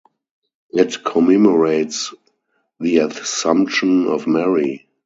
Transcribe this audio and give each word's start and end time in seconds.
It 0.71 0.97
commemorates 1.05 2.11
the 2.79 2.97
Assumption 3.01 4.07
of 4.07 4.25
Mary. 4.25 4.87